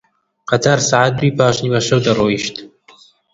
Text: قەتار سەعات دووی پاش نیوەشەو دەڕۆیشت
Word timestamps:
قەتار 0.49 0.79
سەعات 0.89 1.13
دووی 1.17 1.35
پاش 1.37 1.55
نیوەشەو 1.63 1.99
دەڕۆیشت 2.05 2.55